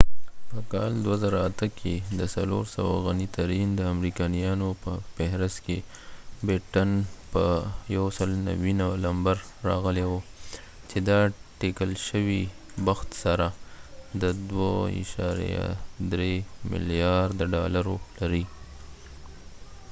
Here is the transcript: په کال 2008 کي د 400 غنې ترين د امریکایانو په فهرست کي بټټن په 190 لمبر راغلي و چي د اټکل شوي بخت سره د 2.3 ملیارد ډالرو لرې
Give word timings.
په 0.51 0.59
کال 0.73 0.91
2008 1.07 1.67
کي 1.79 1.91
د 2.19 2.21
400 2.35 2.85
غنې 3.05 3.27
ترين 3.35 3.67
د 3.75 3.81
امریکایانو 3.93 4.69
په 4.83 4.91
فهرست 5.15 5.57
کي 5.65 5.77
بټټن 6.45 6.89
په 7.33 7.45
190 7.97 9.03
لمبر 9.03 9.37
راغلي 9.69 10.03
و 10.11 10.25
چي 10.89 10.97
د 11.07 11.09
اټکل 11.25 11.91
شوي 12.07 12.41
بخت 12.87 13.09
سره 13.23 13.47
د 14.21 14.23
2.3 14.49 16.31
ملیارد 16.71 17.39
ډالرو 17.53 17.95
لرې 18.19 18.43